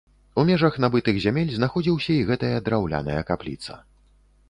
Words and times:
У 0.35 0.45
межах 0.49 0.77
набытых 0.85 1.19
зямель 1.27 1.53
знаходзіўся 1.59 2.11
і 2.17 2.25
гэтая 2.33 2.53
драўляная 2.71 3.21
капліца. 3.33 3.83